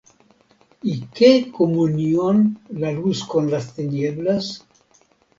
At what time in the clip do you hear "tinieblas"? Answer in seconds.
3.75-4.65